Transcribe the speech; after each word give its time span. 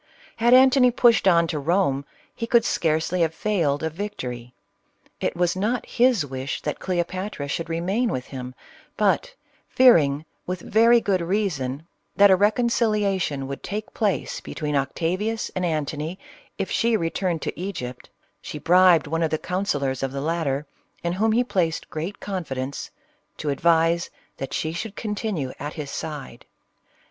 Had 0.37 0.55
Antony 0.55 0.89
pushed 0.89 1.27
on 1.27 1.45
to 1.45 1.59
Rome, 1.59 2.05
he 2.33 2.47
could 2.47 2.65
scarcely 2.65 3.21
have 3.21 3.35
failed 3.35 3.83
of 3.83 3.93
victory. 3.93 4.51
It 5.19 5.35
was 5.35 5.55
not 5.55 5.85
his 5.85 6.25
wish 6.25 6.59
that 6.63 6.79
Cleopatra 6.79 7.47
should 7.47 7.69
remain 7.69 8.09
with 8.11 8.25
him, 8.25 8.55
but 8.97 9.35
fearing, 9.69 10.25
with 10.47 10.61
very 10.61 11.01
good 11.01 11.21
reason, 11.21 11.85
that 12.15 12.31
a 12.31 12.35
recon 12.35 12.67
ciliation 12.69 13.45
would 13.45 13.61
take 13.61 13.93
place 13.93 14.39
between 14.41 14.75
Octavius 14.75 15.51
and 15.55 15.63
An' 15.63 15.85
tony 15.85 16.17
if 16.57 16.71
she 16.71 16.97
returned 16.97 17.43
to 17.43 17.59
Egypt, 17.59 18.09
she 18.41 18.57
bribed 18.57 19.05
one 19.05 19.21
of 19.21 19.29
the 19.29 19.37
counsellors 19.37 20.01
of 20.01 20.11
the 20.11 20.19
latter, 20.21 20.65
in 21.03 21.13
whom 21.13 21.31
he 21.31 21.43
placed 21.43 21.91
great 21.91 22.19
con 22.19 22.43
fidence, 22.43 22.89
to 23.37 23.51
advise 23.51 24.09
that 24.37 24.51
she 24.51 24.73
should 24.73 24.95
continue 24.95 25.53
at 25.59 25.73
his 25.73 25.91
side. 25.91 26.47